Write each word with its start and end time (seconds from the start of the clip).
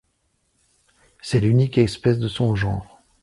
C'est 1.21 1.39
l'unique 1.39 1.77
espèce 1.77 2.17
de 2.17 2.27
son 2.27 2.55
genre. 2.55 3.03